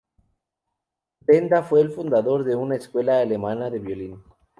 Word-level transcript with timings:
Benda 1.21 1.61
fue 1.61 1.79
el 1.81 1.91
fundador 1.91 2.43
de 2.43 2.55
una 2.55 2.75
escuela 2.75 3.19
alemana 3.19 3.69
de 3.69 3.77
violín. 3.77 4.23